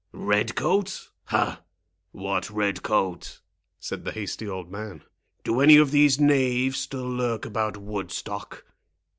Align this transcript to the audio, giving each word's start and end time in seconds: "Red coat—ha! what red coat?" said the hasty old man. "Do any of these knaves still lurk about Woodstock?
"Red 0.13 0.55
coat—ha! 0.55 1.61
what 2.11 2.49
red 2.49 2.81
coat?" 2.81 3.39
said 3.79 4.03
the 4.03 4.11
hasty 4.11 4.47
old 4.49 4.71
man. 4.71 5.03
"Do 5.43 5.61
any 5.61 5.77
of 5.77 5.91
these 5.91 6.19
knaves 6.19 6.79
still 6.79 7.07
lurk 7.07 7.45
about 7.45 7.77
Woodstock? 7.77 8.65